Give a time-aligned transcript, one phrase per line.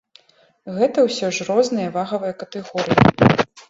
[0.77, 3.03] Гэта ўсе ж розныя вагавыя катэгорыі.